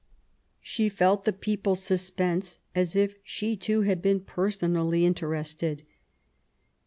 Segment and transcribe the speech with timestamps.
[0.61, 5.83] She felt the people's suspense as if she, too, had been personally interested.